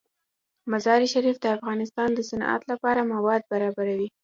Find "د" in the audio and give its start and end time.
1.41-1.45, 2.13-2.19